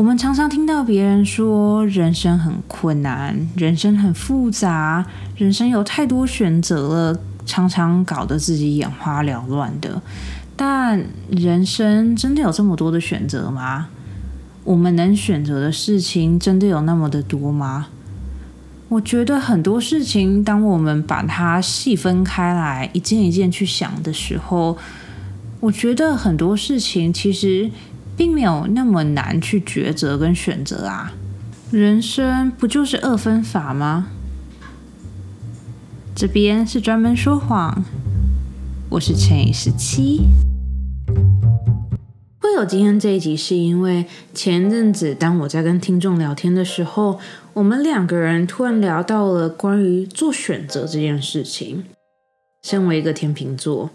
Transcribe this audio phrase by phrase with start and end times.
[0.00, 5.04] 我们常常听到别人说人生很困难，人生很复杂，
[5.36, 10.00] 人生有太多选择了，常常搞得自己眼花缭乱的。
[10.56, 13.88] 但人生真的有这么多的选择吗？
[14.64, 17.88] 我们能选择的事情真的有那么的多吗？
[18.88, 24.78] 我觉得很多事情，当我们把它细分开来，一件一件去想的时候，
[25.60, 27.70] 我觉得很多事情其实。
[28.20, 31.14] 并没有那么难去抉择跟选择啊，
[31.70, 34.08] 人生不就是二分法吗？
[36.14, 37.82] 这边是专门说谎，
[38.90, 40.26] 我是乘以十七。
[42.42, 44.04] 会有今天这一集，是因为
[44.34, 47.18] 前阵子当我在跟听众聊天的时候，
[47.54, 51.84] 我们两个人突然聊到了关于做选择这件事情。
[52.62, 53.88] 身为一个天秤座。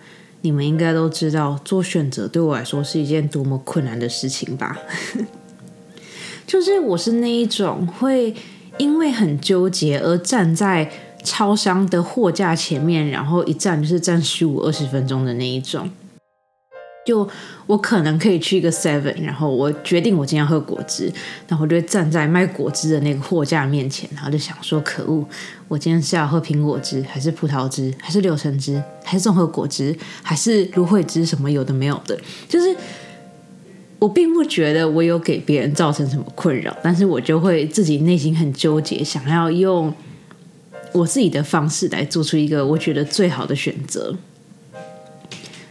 [0.45, 4.77] 你们应该都知道，做选择对我来说是一件多么困难的事情吧？
[6.45, 8.35] 就是我是那一种会
[8.77, 10.91] 因为很纠结而站在
[11.23, 15.89] 超商的货架前面，然后一站就是站十五二十分钟的那一种。
[17.05, 17.27] 就
[17.67, 21.11] 我可能可以去一个 Seven，然后我决定我今天喝果汁，
[21.47, 25.23] 然后我就站在卖果汁的那个货架面前，然后就想说：可恶，
[25.67, 31.23] 我今天是要喝苹果汁，还是葡萄汁，还是柳橙汁，还是综合果汁，还是芦荟汁？
[31.23, 32.75] 什么有的没有的，就是
[33.99, 39.93] 我并不觉得我有给别人造成什么困扰，但是我就会自己内心很纠结，想要用
[40.91, 44.15] 我自己的方式来做出一个我觉得最好的选择。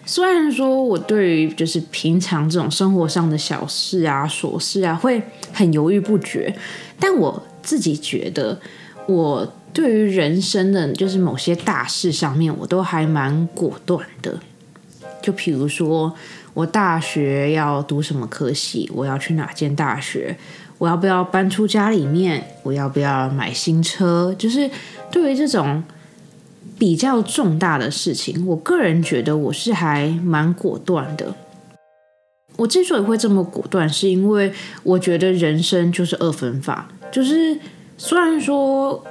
[0.06, 6.54] 虽然说我对于就是平常这种生活上的小事啊、琐事啊，会很犹豫不决，
[7.00, 8.60] 但我自己觉得，
[9.06, 14.38] 我对于人生的就是某些大事上面，我都还蛮果断的。
[15.22, 16.14] 就比如说，
[16.52, 20.36] 我大学要读什么科系，我要去哪间大学，
[20.76, 24.70] 我要不要搬出家里面，我要不要买新车，就是
[25.10, 25.82] 对于这种。
[26.78, 31.34] 比较重大的事情，我个人觉得我是还蛮果断的。
[32.56, 34.52] 我之所以会这么果断，是因为
[34.82, 36.88] 我觉得人生就是二分法。
[37.12, 37.56] 就是
[37.96, 39.02] 虽然说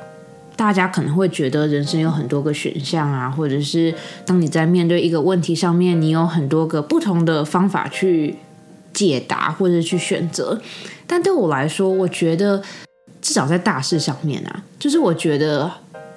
[0.55, 3.93] 大家可能会觉得人生有很多个选项啊，或者是
[4.25, 8.37] 当你在面对一个问题上面，你有很多个不同的方法去
[8.93, 10.61] 解答或者去选择，
[11.07, 12.61] 但对我来说，我觉得
[13.21, 15.71] 至少在大事上面啊，就是我觉得。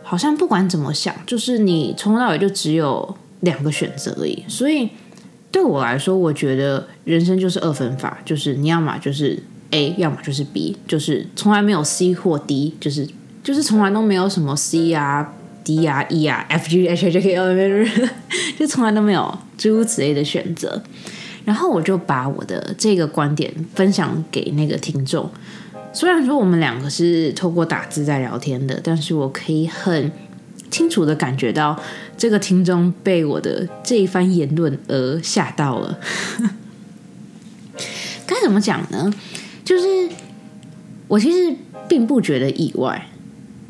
[0.09, 4.45] 好像不管怎么想，就是你从头到尾就只有两个选择而已。
[4.47, 4.89] 所以
[5.51, 13.05] 对我来说，我觉得人生就是二分法，就是你要么就是 A，要么就是 B，就是从来没有 C 或 D，就是
[13.43, 15.35] 就是从来都没有什么 C 啊、
[15.65, 17.53] D 啊、E 啊、F G H J K L
[18.57, 20.81] 就从来都没有诸如此类的选择。
[21.45, 25.29] 然后我就把我的这个观点分享给那个听众。
[25.97, 30.13] 虽然说我们两个是透过打字在聊天的，但是我可以很
[30.71, 31.75] 清楚的感觉到
[32.19, 35.99] 这个听众被我的这一番言论而吓到了。
[38.29, 39.11] 该怎么讲呢？
[39.65, 40.11] 就是
[41.09, 41.57] 我其实
[41.89, 43.09] 并不觉得意外，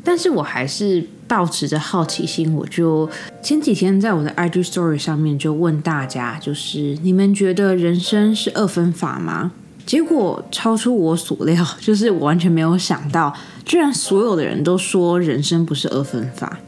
[0.03, 3.09] 但是我还是保持着好奇心，我就
[3.41, 9.53] 前几天在我的 IG Story 上面就问大家，就是你们觉得人生是二分法吗？
[9.87, 13.33] 结果超出我所料， 就是我完全没有想到，
[13.65, 16.59] 居然所有的人都说人生不是二分法。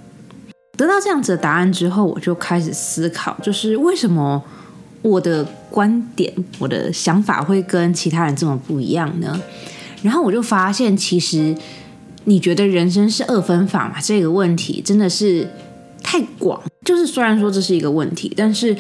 [0.78, 4.42] 得到这样子的答案之后，我就开始思考，就是为什么
[5.02, 9.38] 我的观点、我的想法会跟其他人这么不一样呢？
[10.02, 11.54] 然后我就发现，其实
[12.24, 14.00] 你觉得人生是二分法嘛？
[14.02, 15.46] 这个问题真的是
[16.02, 16.62] 太广。
[16.86, 18.74] 就是虽然说这是一个问题，但是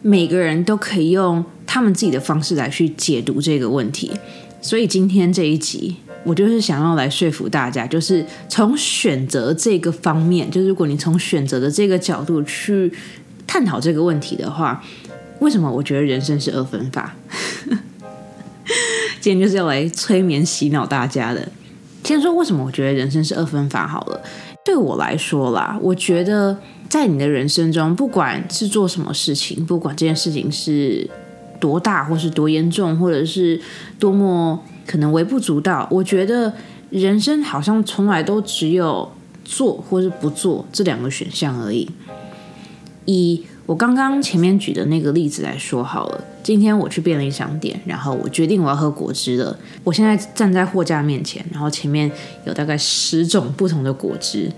[0.00, 1.44] 每个人都可以用。
[1.72, 4.10] 他们自己的方式来去解读这个问题，
[4.60, 5.94] 所以今天这一集，
[6.24, 12.92] 我就是想要来说服大家，就是从选择这个方面，就是如果你从选择的这个角度去
[13.46, 14.82] 探讨这个问题的话，
[15.38, 17.14] 为什么我觉得人生是二分法？
[19.22, 21.48] 今天就是要来催眠洗脑大家的。
[22.02, 24.20] 先说为什么我觉得人生是二分法好了。
[24.64, 26.58] 对我来说啦，我觉得
[26.88, 31.08] 在你的人生中，不管是做什么事情，不管这件事情是。
[31.60, 33.60] 多大，或是多严重，或者是
[33.98, 35.86] 多么可能微不足道？
[35.90, 36.52] 我觉得
[36.88, 39.08] 人生好像从来都只有
[39.44, 41.88] 做或是不做这两个选项而已。
[43.04, 49.56] 以我刚刚前面举的那个例子来说好了，今天我去便利商店，然后我决定我要喝果汁了。
[49.84, 52.10] 我现在站在货架面前，然后前面
[52.46, 54.50] 有大概十种不同的果汁。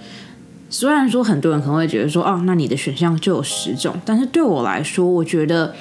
[0.71, 5.75] 虽然说很多人可能会觉得说，哦，那你的选项就有十种，但是对我来说，我觉得。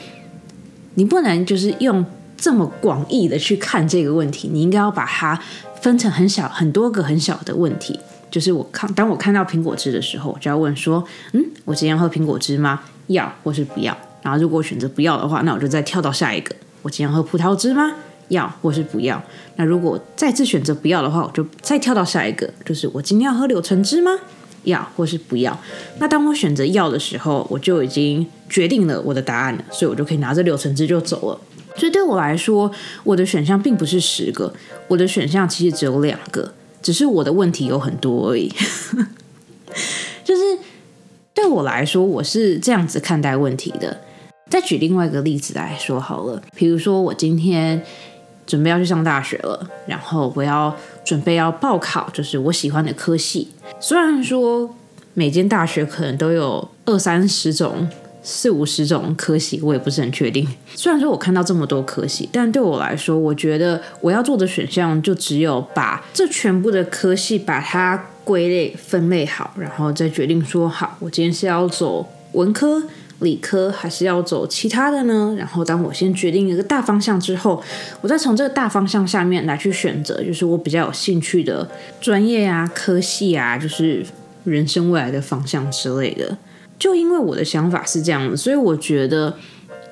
[0.96, 2.06] 你不能就是用
[2.38, 5.40] 这么广义的去看这个问题，你应该要把它
[5.82, 8.00] 分成很小很多个很小的问题。
[8.30, 11.04] 就是我看，当我看到苹果汁的时候，我就要问说：
[11.34, 12.82] 嗯，我今天喝苹果汁吗？
[13.08, 13.96] 要或是不要？
[14.22, 16.56] 然后如果选择不要的话，那我就再跳到下一个。
[16.82, 17.92] 我今天喝葡萄汁吗？
[18.30, 19.22] 要或是不要？
[19.58, 24.12] 那如果再次选择不要的话，我就再跳到下一个，就是我今天要喝柳橙汁吗？
[24.64, 25.58] 要或是不要？
[26.00, 31.40] 那当我选择要的时候，我就已经决定了我的答案了，所以我就可以拿着柳橙汁就走了。
[31.78, 32.72] 所以对我来说，
[33.04, 34.54] 我的选项并不是十个，
[34.88, 36.54] 我的选项其实只有两个。
[36.82, 38.52] 只是我的问题有很多而已，
[40.26, 40.42] 就是
[41.32, 44.02] 对我来说，我是这样子看待问题的。
[44.50, 47.82] 再举另外一个例子来说好了，比如说我今天
[48.48, 53.50] 准备要去上大学了，然后我要准备要报考，就是我喜欢的科系。
[53.80, 54.76] 虽然说
[55.14, 57.88] 每间大学可能都有二三十种。
[58.24, 60.48] 四五十种科系，我也不是很确定。
[60.76, 72.84] 虽然说我看到这么多科系，但对我来说，我觉得我要做的选项就只有把这全部的科系把它归类分类好，然后再决定说好，我今天是要走文科、
[73.22, 75.34] 理科，还是要走其他的呢？
[75.38, 77.62] 然后当我先决定一个大方向之后，
[78.02, 81.68] 我再从这个大方向下面来去选择，就是我比较有兴趣的
[82.00, 84.06] 专业啊、科系啊，就是
[84.44, 86.38] 人生未来的方向之类的。
[86.78, 89.36] 就因为我的想法是这样的，所以我觉得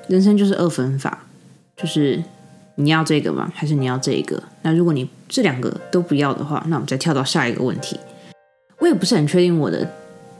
[0.08, 1.26] 人生就是二分法，
[1.76, 2.20] 就是
[2.74, 3.52] 你要这个吗？
[3.54, 4.42] 还是你要这一个？
[4.62, 7.96] 那如果你这两个都不要的话，那我们再跳到下一个问题。
[8.80, 9.88] 我也不是很确定我的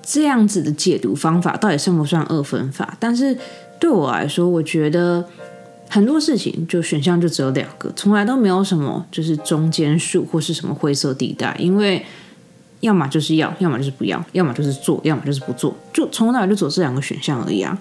[0.02, 3.36] 这样子的解读方法到底算不算二分法，但是
[3.78, 5.24] 对我来说，我觉得
[5.88, 12.04] 很多事情就选项就只有两个，从来都没有什么就是中间数或是什么灰色地带，因为。
[12.80, 17.78] 要么就是要，要么就是不要，要么就是做，要么就是不做，就从头到尾就走这两个选项而已啊！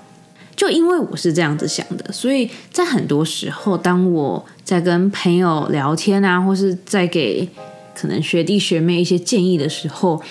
[0.58, 7.48] 就因为我是这样子想的，所以在很多时候，当我在跟朋友聊天啊，或是在给
[7.96, 10.22] 可能学弟学妹一些建议的时候，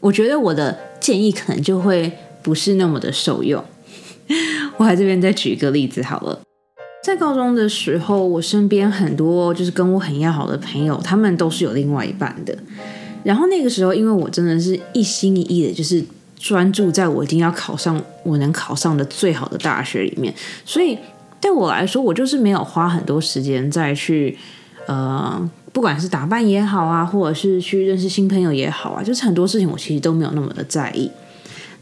[0.00, 2.10] 我觉得我的建议可能就会
[2.42, 3.62] 不是那么的受用。
[4.76, 6.40] 我在这边再举一个例子好了，
[7.04, 12.56] 在高中的时候，我身边很多就是跟我很要好的朋友，他们都是有另外一半的。
[13.22, 16.02] 然后那个时候，因为我真的是一心一意的，就是
[16.38, 20.32] 专注在我一定要考上我能考上的最好的大学里面，
[20.64, 20.96] 所以
[21.40, 24.38] 对我来说，我就是没有花很多时间再去
[24.86, 31.10] 呃，不管是打扮也好啊，或者是去认识新朋友也好啊，就是很多事情我其实都没有那么的在意。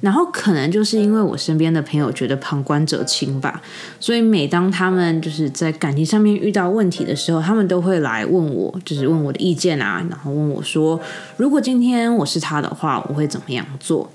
[0.01, 3.61] 然后可能就是因为我身边的朋友觉得旁观者清吧，
[3.99, 11.01] 所以每当他们就是在感情上面遇到问题的时候，他们都会来问我，就是问我的意见啊，然后问我说，
[11.37, 14.09] 如果今天我是他的话，我会怎么样做？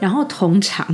[0.00, 0.86] 然后通常，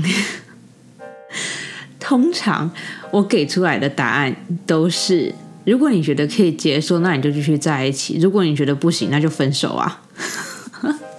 [2.00, 2.68] 通常
[3.12, 4.34] 我给出来的答案
[4.66, 5.32] 都是，
[5.64, 10.02] 如果你觉得可以接受，那你就继续在一起；如果你觉得不行，那就分手啊。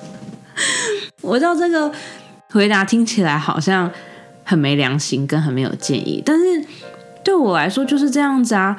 [1.21, 1.91] 我知道这个。
[2.51, 3.89] 回答听起来好像
[4.43, 6.63] 很没良心，跟很没有建议，但是
[7.23, 8.77] 对我来说就是这样子啊！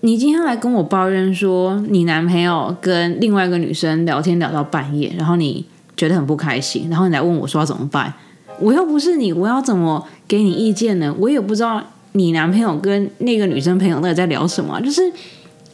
[0.00, 8.10] 你今天来跟我抱怨说你男朋友跟另外一个女生聊天聊到半夜，然后你觉得很不开心，然后你来问我说要怎么办？
[8.58, 11.14] 我又不是你，我要怎么给你意见呢？
[11.18, 15.12] 我也不知道你男朋友跟那个女生朋友到底在聊什么，就是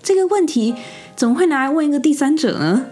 [0.03, 0.75] 这个问题
[1.15, 2.87] 怎么会拿来问一个第三者呢？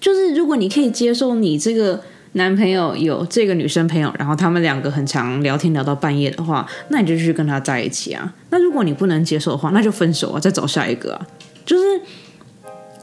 [0.00, 2.02] 就是如果你可以接受你这个。
[2.34, 8.32] 男朋友有这个女生朋友，然后他们两个很常聊天聊到半夜的话，那你就去跟他在一起啊。
[8.48, 11.26] 那如果你不能接受的话，那就分手啊，再找下一个啊。
[11.66, 12.00] 就是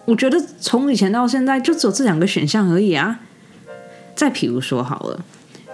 [0.05, 3.19] 我觉得从以前到现在就只有这两个选项而已啊。
[4.15, 5.24] 再比如说好了，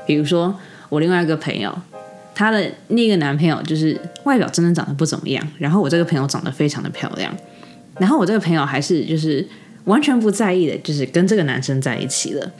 [0.05, 0.59] 比如说
[0.89, 1.73] 我另外一个朋友，
[2.35, 7.35] 她的那个男朋友就是外表真的长得不怎么样，然后我这个朋友长得非常的漂亮，
[7.97, 9.47] 然后我这个朋友还是就是
[9.85, 12.51] 完全不在意的，就是跟这个男生在一起了。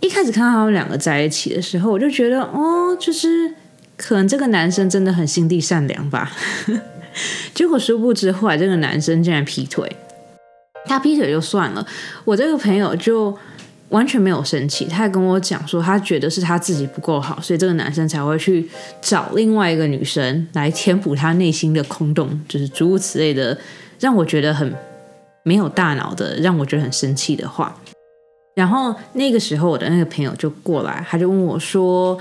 [0.00, 3.54] 一开始看到他们两个在一起的时候，我就觉得哦，就是
[3.96, 6.30] 可能这个男生真的很心地善良吧。
[7.54, 9.90] 结果殊不知，后来这个男生竟然劈腿。
[10.86, 11.86] 他劈腿就算了，
[12.26, 13.34] 我这个朋友就
[13.94, 18.68] 完全没有生气，他还跟我讲说，他觉得是他自己不够好，所以这个男生才会去
[19.00, 23.56] 找另外一个女生来填补他内心的空洞，就是诸如此类的，
[24.00, 24.74] 让我觉得很
[25.44, 27.72] 没有大脑的，让我觉得很生气的话。
[28.56, 32.18] 然后那个时候，我的那个朋友就过来，他就问我说：“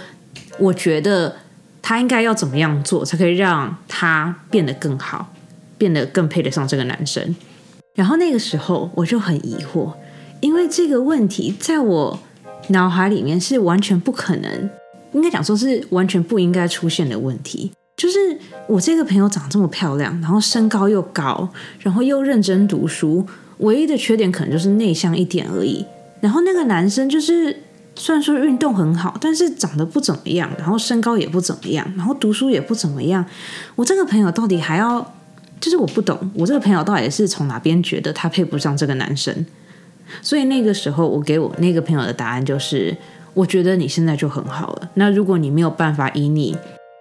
[0.59, 1.35] 我觉得
[1.81, 5.33] 他应该要怎么样做，才可以让他变得更好，
[5.77, 7.35] 变得更配得上这个男生？”
[7.95, 9.91] 然后那个时候我就很疑惑，
[10.43, 12.19] 因为这个问题在我
[12.67, 14.69] 脑海里面是完全不可能，
[15.13, 17.71] 应该讲说是完全不应该出现的问题。
[17.95, 21.47] 就是我这个朋友长这么漂亮，然后身高又高，
[21.79, 23.25] 然后又认真读书，
[23.59, 25.85] 唯一的缺点可能就是内向一点而已。
[26.19, 27.61] 然后那个男生就是
[27.95, 33.25] 虽然说运动很好，但是长得不怎么样，然后身高也不怎么样，然后读书也不怎么样。
[33.75, 35.13] 我这个朋友到底还要，
[35.61, 39.33] 就是我不懂，我这个朋友到底是从哪边觉得他配不上这个男生？
[40.21, 42.95] 所以那个时候，我给我那个朋友的答案就是，
[43.33, 44.89] 我觉得你现在就很好了。
[44.95, 46.55] 那如果你没有办法以你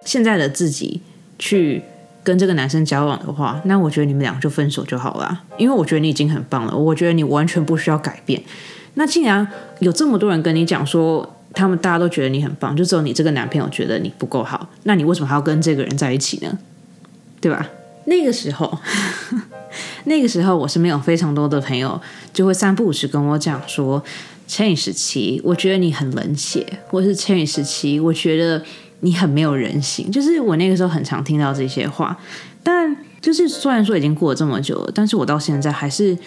[0.05, 1.01] 现在的自己
[1.37, 1.81] 去
[2.23, 5.43] 跟这个男生交往的话，那我觉得你们俩就分手就好了。
[5.57, 8.41] 因为我觉得你已经很棒了，我觉得你完全不需要改变。
[8.95, 9.47] 那既然
[9.79, 16.57] 有这么多人跟你讲说，他们大家都觉得你很棒，就只有你这个男朋友觉得你不够好，那你为什么还要跟这个人在一起呢？
[17.39, 17.69] 对吧？
[18.05, 18.79] 那个时候。
[20.05, 21.99] 那个时候，我身边有非常多的朋友，
[22.33, 24.03] 就会三不五时跟我讲说
[24.45, 28.61] ：“千羽时期，我觉得你很冷血，或是千羽时期，我觉得
[28.99, 32.17] 你很没有人性。”就是我那个时候很常听到这些话，
[32.61, 36.17] 但就是虽然说已经过了这么久了，但是我到现在还是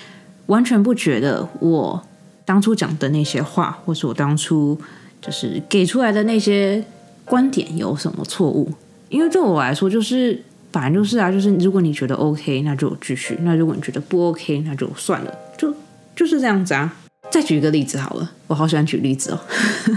[0.46, 2.02] 完全不觉得我
[2.44, 4.78] 当初讲的那些话，或是我当初
[5.20, 6.82] 就是给出来的那些
[7.24, 8.72] 观点有什么错误，
[9.10, 10.42] 因为对我来说就是。
[10.76, 15.74] 反正就是啊，就是如果你觉得 OK，那就继续；那如果你觉得不 OK，那就算了，就
[16.14, 16.94] 就是这样子啊。
[17.30, 19.40] 再举一个例子好了，我好喜欢举例子哦。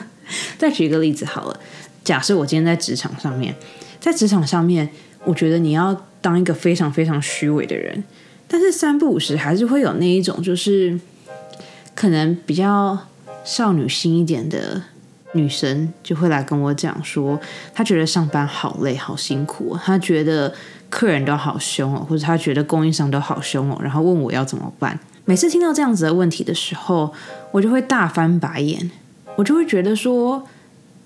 [0.57, 1.59] 再举一个例子好了，
[2.01, 3.53] 假设我今天在职场上面，
[4.00, 4.89] 在职场上面，
[5.25, 8.01] 我觉得你要当一个非常非常虚伪的人，
[8.48, 10.98] 但是三不五时还是会有那一种，就是
[11.93, 12.98] 可能比较
[13.43, 14.81] 少女心一点的。
[15.33, 17.39] 女生就会来跟我讲说，
[17.74, 20.51] 她觉得上班好累、好辛苦，她觉得
[20.89, 25.00] 客人都好凶哦，或者她觉得供应商都好凶哦，然后问我要怎么办。
[25.25, 27.13] 每次听到这样子的问题的时候，
[27.51, 28.89] 我就会大翻白眼，
[29.36, 30.43] 我就会觉得说，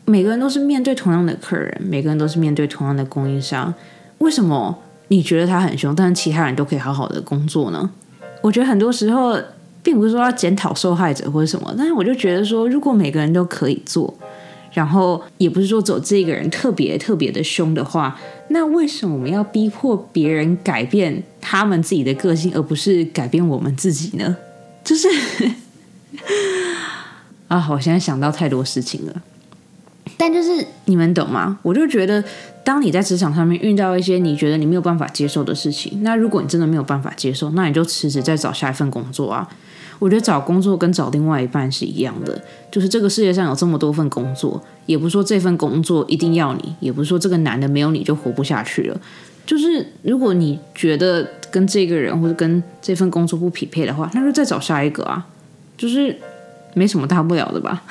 [0.05, 3.73] 每个人都是面对同样的客人，每个人都是面对同样的供应商，
[4.19, 7.89] 为什么你觉得他很凶，但是其他人都可以好好的工作呢？
[8.41, 9.37] 我觉得很多时候。
[9.83, 14.11] 并不是说要检讨受害者或者什么，但是我就觉得说，如果每个人都可以做，
[14.71, 24.37] 然后也不是说走这个人特别特别的凶的话，那为什么我们要逼迫别人改变他们自己的个性，而不是改变我们自己呢？
[24.83, 25.07] 就是
[27.49, 29.21] 啊，我现在想到太多事情了，
[30.17, 31.59] 但就是你们懂吗？
[31.61, 32.23] 我就觉得。
[32.65, 39.45] 当你在职场上面遇到一些你觉得你没有办法接受的事情，那如果你真的没有办法接受，那你就辞职再找下一份工作啊！
[40.03, 42.37] 我觉得找工作跟找另外一半是一样的，
[42.69, 49.01] 就是这个世界上有这么多份工作，也不是说这份工作一定要你，也不是说这个男的没有你就活不下去了。
[49.45, 55.25] 就是如果你觉得跟这个人或者跟这份工作不匹配的话，那就再找下一个啊，
[55.77, 56.13] 就是
[56.73, 57.81] 没什么大不了的吧。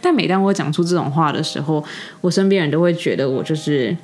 [0.00, 1.84] 但每当我讲出这种话的时候，
[2.22, 3.96] 我身边人都会觉得我就是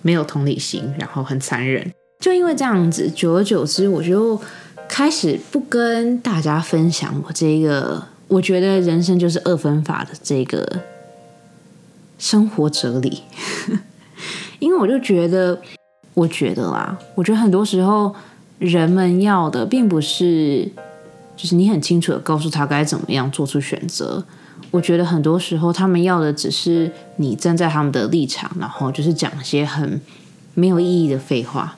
[0.00, 1.92] 没有同理心，然后很残忍。
[2.18, 4.40] 就因为这样子，久而久之，我就
[4.88, 10.80] 开始不跟大家分享我这个我觉得人生就是二分法的这个
[12.18, 13.22] 生活哲理。
[14.58, 15.60] 因为我就觉得，
[16.14, 18.14] 我觉得啦，我觉得很多时候
[18.58, 20.66] 人们要的并不是，
[21.36, 24.24] 就是你很清楚的告诉他该怎么样做出选择。
[24.70, 30.00] 我觉得很多时候，他们要的只是你站在他们的立场，然后就是讲一些很
[30.54, 31.76] 没有意义的废话。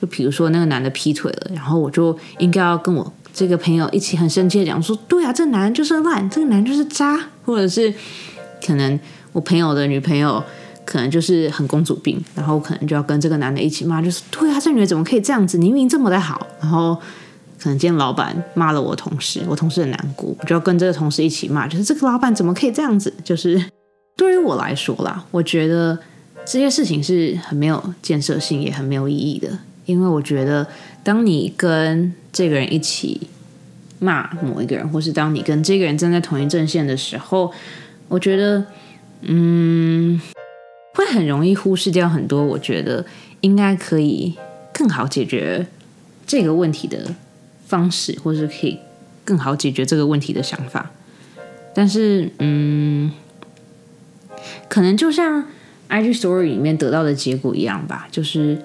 [0.00, 7.92] 就比如说那个男的劈腿了，然后我就应该要跟我这个朋友一起很生气的讲说：“对啊，这男人就是烂，这个男人就是渣。”或者是
[8.64, 8.98] 可能
[9.32, 10.42] 我朋友的女朋友
[10.84, 15.58] 可能就是很公主病，然后可能就要跟这个男的一起骂，就是：“对啊，这女人怎么可以这样子？
[15.58, 16.96] 你明明这么的好。”然后。
[17.60, 21.66] 可能今天老板骂了我同事，我同事很难过，我就要跟这个同事一起骂。
[21.66, 23.12] 就是这个老板怎么可以这样子？
[23.24, 23.60] 就是
[24.16, 25.98] 对于我来说啦，我觉得
[26.46, 29.58] 这些事情是很没有建设性，也很没有意义的。
[29.88, 30.68] 因为我觉得，
[31.02, 33.28] 当你跟这个人一起
[33.98, 37.52] 骂某一个人，或是当你跟这个人站在同一阵线的时候，
[38.08, 38.64] 我觉得，
[39.22, 40.20] 嗯，
[40.94, 42.44] 会很容易忽视掉很多。
[42.44, 43.04] 我觉得
[43.40, 44.36] 应该可以
[44.72, 45.66] 更好解决
[46.26, 47.14] 这个问题的。
[47.68, 48.78] 方式，或是可以
[49.26, 50.90] 更好解决这个问题的想法，
[51.74, 53.12] 但是，嗯，
[54.70, 55.44] 可能就像
[55.90, 58.56] IG Story 里面得到的结果一样吧，就是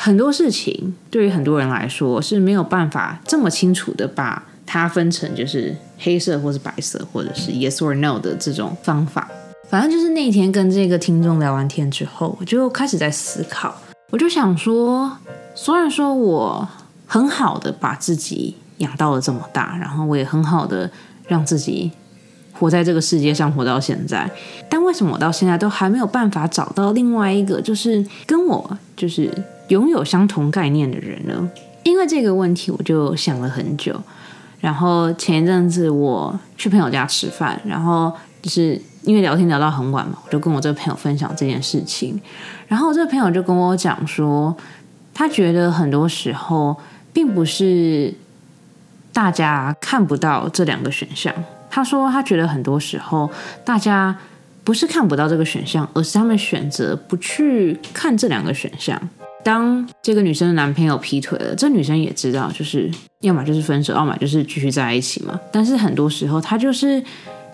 [0.00, 9.28] 很多事情对于很多人来说是没有办法这么清楚的把它分成就是黑色或是白色，或者是 Yes or No 的这种方法。
[9.68, 13.74] 反正就是那天跟这个听众聊完天之后，我就开始在思考，
[14.10, 15.18] 我就想说，
[15.54, 16.68] 虽然说我。
[17.10, 20.90] 很好的把自己养到了这么大，然后我也很好的
[21.26, 21.90] 让自己
[22.52, 24.30] 活在这个世界上活到现在，
[24.68, 29.32] 但为什么我到现在都还没有办法找到另外一个就是跟我就是
[29.68, 31.50] 拥有相同概念的人呢？
[31.84, 33.98] 因为这个问题，我就想了很久。
[34.60, 42.20] 然后前一阵子我去朋友家吃饭，然后就是因为聊天聊到很晚嘛，我就跟我这个朋友分享这件事情。
[42.66, 44.54] 然后这个朋友就跟我讲说，
[45.14, 46.76] 他觉得很多时候
[47.12, 48.12] 并不是
[49.12, 51.32] 大家看不到这两个选项。
[51.70, 53.30] 他说他觉得很多时候
[53.64, 54.16] 大家
[54.64, 59.00] 不是看不到这个选项，而是他们选择不去看这两个选项。
[59.44, 62.90] 当这个女生的男朋友劈腿了，这女生也知道，就是
[63.20, 65.38] 要么就是分手，要么就是继续在一起嘛。
[65.52, 67.02] 但是很多时候，她就是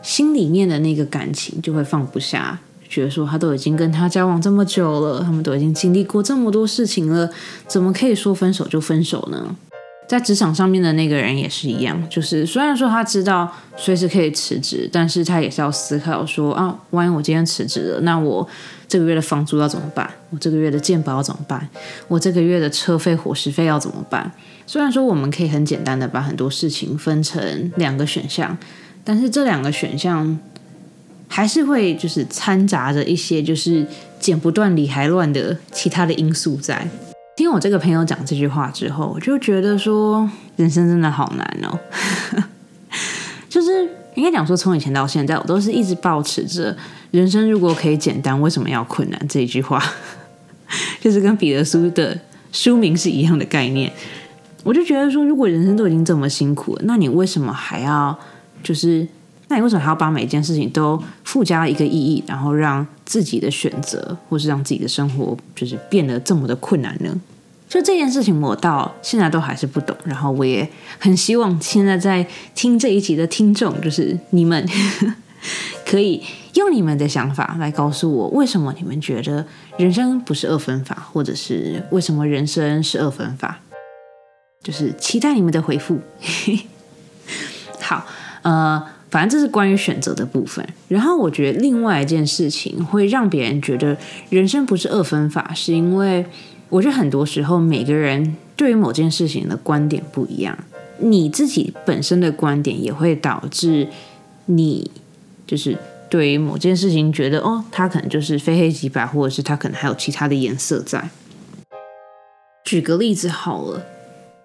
[0.03, 7.31] 心里面的那个感情就会放不下，觉得说她都已经跟他交往这么久了，他们都已经经历过这么多事情了，
[7.69, 9.55] 怎么可以说分手就分手呢？
[10.07, 18.47] 在职场上面的那个人也是一样，就是虽然说他知道随时可以辞职，但是他也是要思考说啊，万一我今天辞职了，那我
[18.87, 20.09] 这个月的房租要怎么办？
[20.31, 21.69] 我这个月的健保要怎么办？
[22.07, 24.31] 我这个月的车费、伙食费要怎么办？
[24.67, 28.57] 虽然说我们可以很简单的把很多事情分成两个选项，
[29.03, 30.39] 但是这两个选项
[31.29, 33.87] 还是会就是掺杂着一些就是
[34.21, 36.87] 剪不断理还乱的其他的因素在。
[37.45, 41.79] 听我这个朋友讲这句话之后，我就觉得说，人生真的好难哦。
[43.51, 46.75] 就是应该讲说，从以前到现在，我都是一直保持着
[47.13, 49.79] “人生如果可以简单，为什么要困难”这一句话，
[51.03, 52.19] 就是跟彼得书的
[52.51, 53.93] 书名是一样的概念。
[54.63, 58.19] 我就觉得说，如果人生都已经这么辛苦了，那你为什么还要
[58.63, 59.07] 就是？
[59.49, 67.15] 那你为什么还要把每件事情都附加一个意义，然后让自己的选择，或是让自己的生活，就是变得这么的困难呢？
[67.75, 69.97] 就这件事情，我到现在都还是不懂。
[70.05, 70.69] 然后我也
[71.01, 74.65] 很希望现在在听这一集的听众，就是你们，
[75.85, 79.45] 可以用你们的想法来告诉我，为什么你们觉得
[79.77, 83.59] 人生不是二分法，或者是为什么人生是二分法？
[84.63, 85.99] 就是期待你们的回复。
[87.83, 88.07] 好，
[88.43, 88.87] 呃。
[89.11, 90.69] 反正这是关于选择的部分。
[90.89, 93.97] 然后我觉得另外一件事情会让别人觉得
[94.29, 96.27] 人生不是二分法，是因为
[96.75, 100.59] 我觉得很多时候每个人对于某件事情的观点不一样，
[100.99, 103.87] 你自己本身的观点也会导致
[104.47, 104.91] 你
[105.47, 105.79] 就是
[106.11, 111.09] 对于某件事情觉得哦，它可能就是非黑即白，或者是它可能还有其他的颜色在。
[112.65, 113.87] 举个例子好了。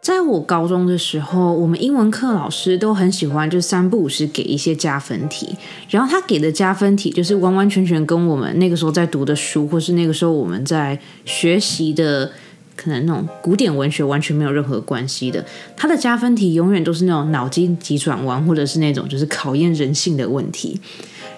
[0.02, 5.56] 在我高中的时候，我们英文课老师都很喜欢，就三不五时给一些加分题。
[5.90, 12.32] 然后他给的加分题，就是完完全全跟我们那个时候在读的书，或是那个时候我们在学习的
[12.78, 15.46] 可能那种古典文学完全没有任何关系的。
[15.76, 20.80] 他的加分题永远都是那种脑筋急转弯，或者是那种就是考验人性的问题。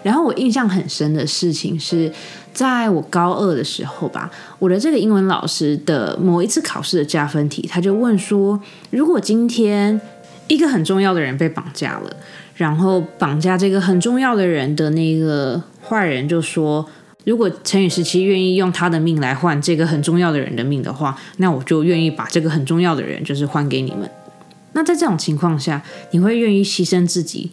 [0.03, 2.11] 然后我印象很深的事情是。
[2.53, 8.59] 在我高二的时候吧，我的这个英文老师的某一次考试的加分题，他就问说：
[8.89, 9.99] 如果今天
[10.49, 12.13] 一个很重要的人被绑架了，
[12.55, 16.85] 然后绑架这个很重要的人的那个坏人就说，
[17.23, 24.11] 如果陈宇十七愿意用他的命来换这个很重要的人的命的话，那我就愿意把这个很重要的人就是还给你们。
[24.73, 27.51] 那在这种情况下，你会愿意牺牲自己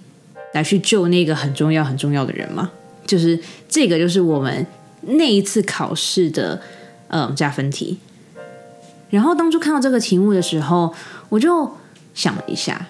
[0.55, 2.71] 来去救那个很重要很重要的人吗？
[3.07, 4.67] 就是这个，就是我们。
[5.03, 6.61] 那一次考试的
[7.07, 7.99] 呃加分题，
[9.11, 10.93] 然后当初看到这个题目的时候，
[11.29, 11.71] 我就
[12.15, 12.89] 想了一下，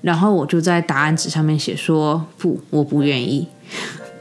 [0.00, 3.46] 然后我就在答案纸上面写说不，我不愿意。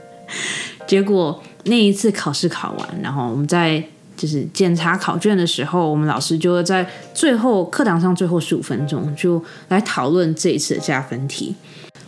[0.86, 3.82] 结果那一次考试考完，然后我们在
[4.18, 11.56] 就是检查考卷的时候，我们老师就在最后课堂上最后十五分钟就来讨论这一次的加分题。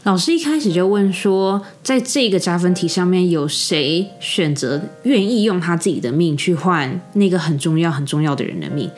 [0.04, 8.90] 老师一开始就问说，在这个加分题上面有谁选择愿意用他自己的命去换那个很重要很重要的人的命？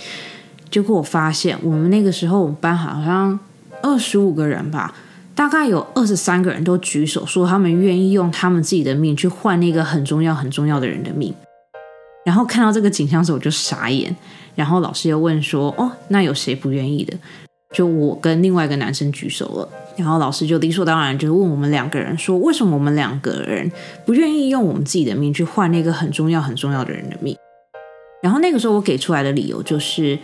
[0.71, 3.37] 结果我发现，我们那个时候我们班好像
[3.81, 4.95] 二十五个人吧，
[5.35, 11.33] 大概有二十三个人都举手说他们愿意用他们自己的命去换那个很重要很重要的人的命。
[12.25, 14.15] 然后看到这个景象时，我就傻眼。
[14.55, 17.13] 然后老师又问说：“哦，那有谁不愿意的？”
[17.73, 19.69] 就我跟另外一个男生举手了。
[19.95, 23.71] 然后老师就理所当然就问我们两个人说，为什么我们两个人
[24.05, 27.37] 不愿意用我们自己的命去换那个很重要很重要的人的命？
[28.23, 30.17] 然后那个时候我给出来的理由就是，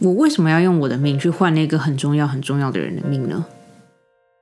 [0.00, 3.44] 我为什么要用我的命去换那个很重要很重要的人的命呢？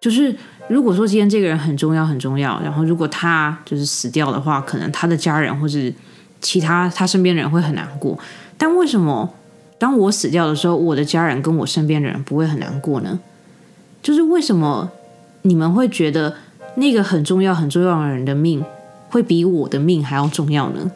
[0.01, 0.35] 就是
[0.67, 5.95] 如果说今天这个人很重要很重要，然后如果他就是死掉的话，可能他的家人或是
[6.41, 8.19] 其他他身边的人会很难过。
[8.59, 9.33] 但为什么
[9.83, 13.19] 当我死掉的时候，我的家人跟我身边的人不会很难过呢？
[14.01, 14.89] 就是为什么
[15.43, 16.37] 你们会觉得
[16.77, 18.65] 那个很重要很重要的人的命
[19.09, 20.89] 会比我的命还要重要呢？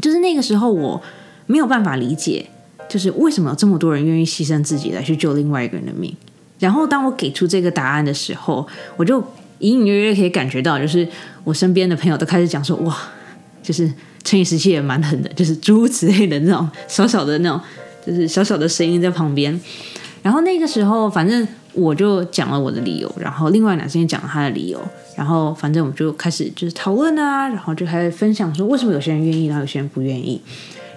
[0.00, 1.02] 就是那个时候我
[1.46, 2.46] 没有办法理解，
[2.88, 6.16] 就是为什么有这么多人愿意牺牲自己来去救另外一个人的命。
[6.60, 8.64] 然后当我给出这个答案的时候，
[8.96, 9.18] 我就
[9.58, 11.04] 隐隐约约可以感觉到，就是
[11.42, 12.96] 我身边的朋友都开始讲说：“哇，
[13.60, 17.60] 就是乘以十七也蛮狠的，就是诸如此类的那种小小的那种，
[18.06, 19.58] 就是小小的声音在旁边。”
[20.22, 24.82] 然后那个时候，反正我就讲了我的理由，然后另外男生也讲了他的理由，
[25.16, 30.40] 然后反正我们就开始就是讨论啊，然后就开始分享说为什么有些人愿意，然后有些人不愿意。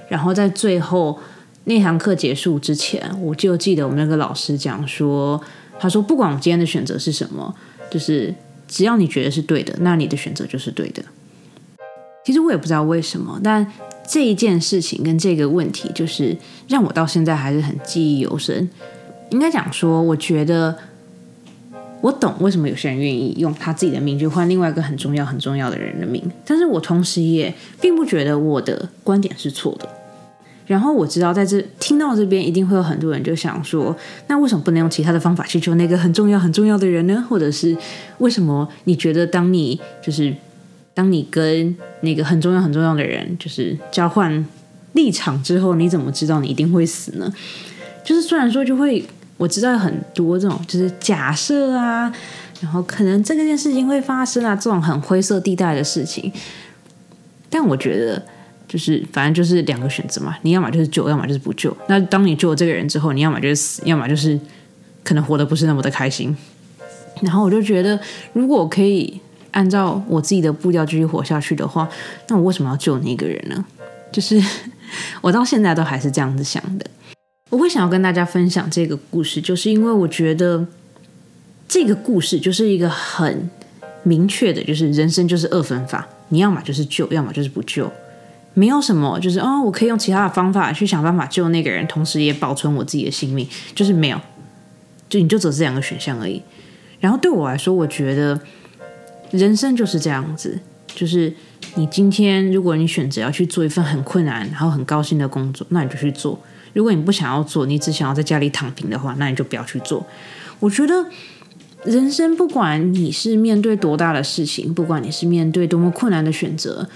[0.10, 1.18] 然后在最后
[1.66, 5.40] 那堂课结束之前，我就记得我们那个老师讲说，
[5.80, 7.56] 他说不管我今天的选择是什么，
[7.92, 8.34] 就是
[8.68, 11.04] 只要你觉得是对的，那你的选择就是对的。
[12.26, 13.66] 其实我也不知道为什么，但
[14.12, 16.36] 这一件事情跟这个问题，就是
[16.68, 18.70] 让我到现在还是很记忆犹深。
[19.30, 20.76] 应该讲说，我觉得
[22.02, 29.88] 我懂为什么有些人愿意用他自己的命去换另外一个很重要、很重要的人的命，但是我同时也并不觉得我的观点是错的。
[30.68, 33.96] 然后我知道，在这听到这边，一定会有很多人就想说，
[34.28, 37.26] 那为什么不能用其他的方法去救那个很重要、很重要的人呢？
[37.30, 37.78] 或者是
[38.18, 40.36] 为什么你觉得，当你就是
[40.94, 44.46] 当你跟那个很重要、很重要的人就是交换
[44.94, 47.34] 立场之后，你怎么知道你一定会死呢？
[48.04, 49.06] 就是虽然说就会。
[49.38, 52.14] 我知道很多这种就是假设啊，
[52.62, 56.32] 然后可能这件事情会发生啊，这种很灰色地带的事情。
[57.50, 58.24] 但我觉得
[58.68, 61.76] 就是反正就是两个选择嘛，你要么就是救，要么就是不救。
[61.88, 64.40] 那当你救了这个人之后，你要么就是死，要么就是
[65.04, 66.38] 可能活得不是那么的开心。
[67.24, 68.00] 然后我就觉得，
[68.34, 69.20] 如果我可以
[69.52, 71.88] 按照我自己的步调继续活下去的话，
[72.28, 73.66] 那我为什么要救那个人呢？
[74.12, 74.42] 就是
[75.22, 76.86] 我到现在都还是这样子想的。
[77.50, 80.66] 我会想要跟大家分享这个故事，就是因为我觉得
[81.68, 83.50] 这个故事就是一个很
[84.04, 87.92] 明确的，就是人生就是二分法，你要么就是救，要么就是不救，
[88.54, 94.20] 没有什么就是哦，我可以用其他的方法去想办法救那个人，同时也保存我自己的性命，就是没有，
[95.10, 96.42] 就你就只有这两个选项而已。
[97.00, 98.40] 然后对我来说，我觉得
[99.32, 101.34] 人生就是这样子，就是
[101.76, 106.40] 你今天如果你选择要去做一份很困难然后很高兴的工作，那你就去做。
[106.74, 110.06] 如果你不想要做，你只想要在家里躺平的话，那你就不要去做。
[110.60, 111.06] 我觉得
[111.84, 116.88] 人生不管你是面对多大的事情，不管你是面对多么困难的选择，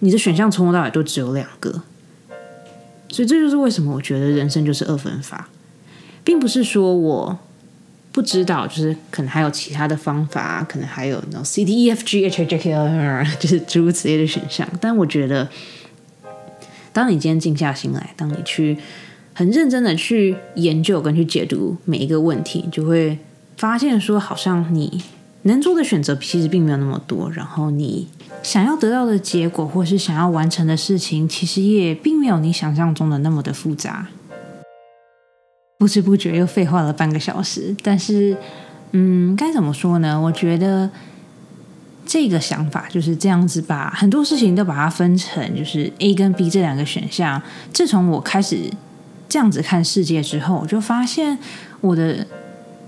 [0.00, 1.82] 你的选项从头到尾都只有两个。
[3.08, 5.48] 所以这就是为什么我觉得人生就是二分法，
[6.24, 7.38] 并不是说我
[8.12, 14.68] 不知道，就是可能还有其他的方法，可能还有那种 C D E F G H I J K L 就是诸如此类的选项。
[14.80, 15.48] 但我觉得，
[16.92, 18.78] 当你今天静下心来，当你去。
[19.34, 23.18] 很认真的去研究跟去解读每一个问题，就会
[23.56, 25.02] 发现说，好像你
[25.44, 28.06] 能做的选择其实并没有那么多，然后你
[28.42, 34.06] 想要得到的结果或是想要完成的事情，其实也并没有你想象中的那么的复杂。
[35.82, 38.36] 不知不觉又废话了半个小时，但是，
[38.92, 40.20] 嗯，该怎么说呢？
[40.20, 40.88] 我觉得
[42.06, 47.42] 这个想法就是这样子，把很多事情都把它分成就是 A 跟 B 这两个选项。
[47.72, 48.70] 自从我开始。
[49.28, 51.38] 这样子看世界之后，我就发现
[51.80, 52.26] 我的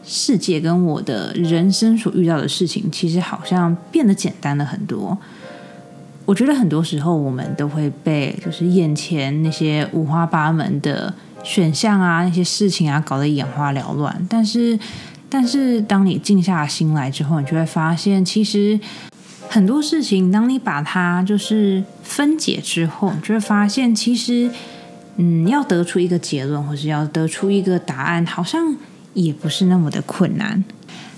[0.04, 5.16] 世界跟我的人生所遇到的事情，其实好像变得简单了很多。
[6.26, 14.26] 我觉得很多时候我们都会被就是眼前那些五花八门的选项啊，那些事情啊，搞得眼花缭乱。
[14.28, 14.76] 但是，
[15.28, 18.80] 但是当你静下心来之后，你就会发现，其实
[19.48, 24.50] 很多事情，当你把它就是分解之后，你就会发现，其实。
[25.16, 28.74] 嗯，要得出一个结论，或是要得出一个答案，好像
[29.12, 30.64] 也不是那么的困难。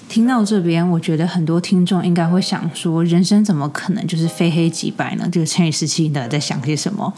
[0.06, 5.26] 听到这边，我觉得很多听众应该会想说：人生怎么可能就是非黑即白呢？
[5.32, 7.10] 这个乘以十七，底在想些什么？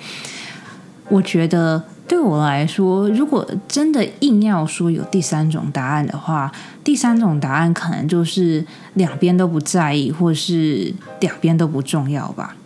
[1.08, 6.50] 我觉得对我来说，如果真的硬要说有第三种答案的话，
[6.82, 12.56] 第三种答案可能就是两边都不在意，或是两边都不重要吧。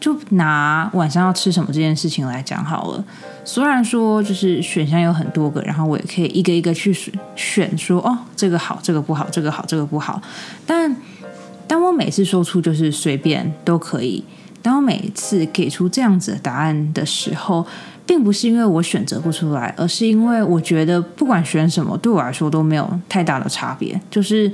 [0.00, 3.04] 就拿晚上要吃什么这件事情来讲好了。
[3.44, 6.94] 虽然说就是选项有很多个，然后我也可以一个一个去
[7.36, 10.20] 选，说哦这个好，这个不好，这个好，这个不好。
[10.66, 10.94] 但
[11.66, 14.22] 当我每次说出就是随便都可以，
[14.60, 17.66] 当我每次给出这样子的答案的时候，
[18.06, 24.52] 并不是因为我选择不出来，而是因为我觉得不管选什么，对我来说都没有太大的差别，就是。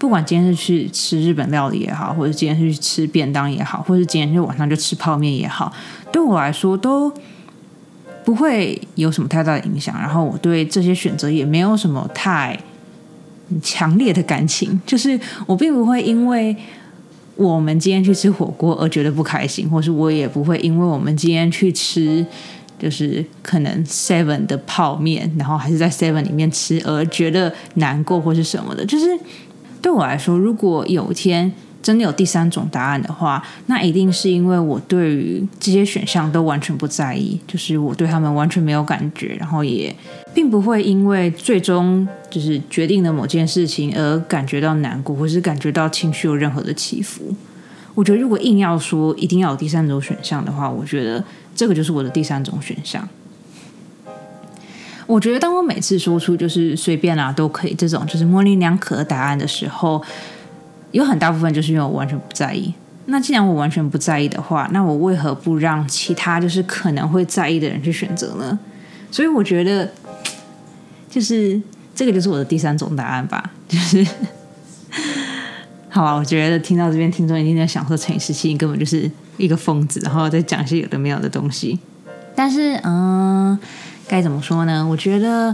[0.00, 5.72] 不管今天是去吃日本料理也好，或者今天是去吃便当也好，或者今天就晚上就吃泡面也好，
[6.12, 7.12] 对我来说都
[8.24, 9.92] 不会有什么太大的影响。
[9.98, 12.56] 然后我对这些选择也没有什么太
[13.60, 16.56] 强烈的感情，就是我并不会因为
[17.34, 22.24] 我们今天去吃火锅而觉得不开心，或是我也不会因为我们今天去吃
[22.78, 28.84] 就是可能 Seven 的泡面，然后还是在 Seven 里面吃而觉得难过或是什么的。
[28.86, 29.06] 就是
[29.82, 31.52] 对我来说，如果有一天。
[31.80, 39.94] 真的有第三种答案的话，那一定是因为我对于这些选项都完全不在意，就是我对他们完全没有感觉，然后也
[40.34, 47.32] 并不会因为最终就是决定了某件事情而感觉到难过，或是感觉到情绪有任何的起伏。
[47.98, 53.08] 我觉得如果硬要说一定要有第三种选项的话，我觉得这个就是我的第三种选项。
[55.04, 60.00] 我觉得当我每次说出就是随便啊都可以这种就是模棱两可的答案的时候。
[60.92, 62.72] 有很大部分就是因为我完全不在意。
[63.06, 68.58] 那既然我完全不在意的话，那我为何不让其他就是可能会在意的人去选择呢？
[69.10, 69.92] 所以我觉得，
[71.10, 71.60] 就是
[71.94, 73.52] 这个就是我的第三种答案吧。
[73.68, 74.06] 就是，
[75.98, 81.76] 好吧，我觉得听到这边听众一定在想说，陈奕迅根本就是一个疯子，然后再讲一些有的没有的东西。
[82.36, 83.58] 但是，嗯，
[84.06, 84.86] 该怎么说呢？
[84.86, 85.52] 我觉得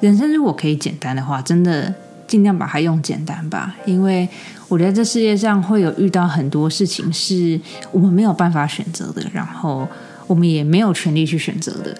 [0.00, 1.94] 人生如果可以简单的话，真的。
[2.26, 4.28] 尽量把它用简单吧，因为
[4.68, 9.84] 我觉得这世界上会有遇到很多事情是我们没有办法选择的，然后
[10.28, 11.92] 我们也没有权利去选择的。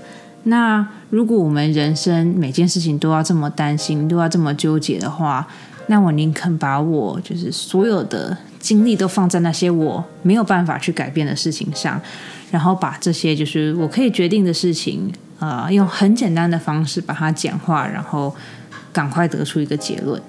[0.45, 5.45] 那如果我们人生每件事情都要这么担心，都要这么纠结的话，
[5.87, 12.01] 那我宁肯把我就是所有的精力都放在那些我没有办法去改变的事情上，
[12.51, 18.35] 然后把这些就是我可以决定的事情，呃，用很简单的方式把它简化，然后。
[18.93, 20.21] 赶快得出一个结论，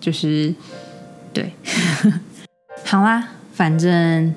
[0.00, 0.54] 就是
[1.32, 1.52] 对，
[2.84, 4.32] 好啦，反正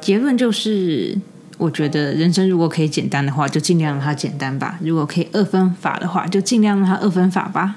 [0.00, 1.14] 结论就是，
[1.58, 7.76] 我觉得人生如果可以简单的话，就尽量让它简单吧；如果可以二分法的话，就尽量让它二分法吧。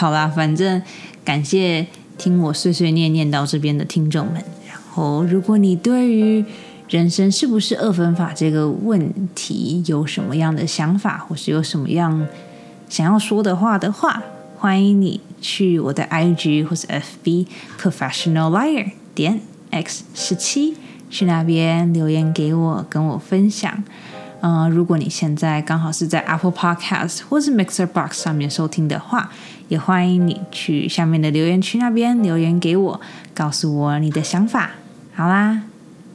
[0.00, 0.80] 好啦，反正
[1.22, 1.86] 感谢
[2.16, 4.42] 听我碎碎念念到这边的听众们。
[4.66, 6.42] 然后，如果你对于
[6.88, 12.26] 人生是不是二分法这个问题有什么样的想法，或是有什么样？
[12.88, 14.22] 想要说的话的话，
[14.56, 17.46] 欢迎你去我的 IG 或是 FB
[17.78, 20.78] Professional Liar 点 X 十七，
[21.10, 23.84] 去那边留言给我，跟我分享。
[24.42, 29.30] 嗯，如果你现在刚好是在 Apple Podcast 或是 Mixer Box 上面收听的话，
[29.68, 33.00] 也欢迎你去下面的留言区那边留言给我，
[33.34, 34.70] 告诉我你的想法。
[35.14, 35.62] 好啦，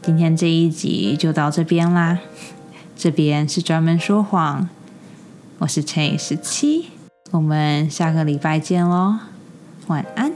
[0.02, 2.20] 今天这一集就到这边啦。
[2.96, 4.68] 这边是专门说谎。
[5.60, 6.92] 我是乘以十七，
[7.32, 9.20] 我们下个礼拜见喽，
[9.88, 10.32] 晚安。